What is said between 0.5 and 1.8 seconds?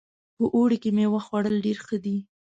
اوړي کې میوې خوړل ډېر